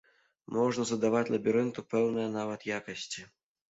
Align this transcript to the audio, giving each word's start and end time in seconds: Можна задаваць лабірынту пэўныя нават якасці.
Можна 0.57 0.85
задаваць 0.93 1.23
лабірынту 1.35 1.87
пэўныя 1.95 2.35
нават 2.41 2.71
якасці. 2.83 3.33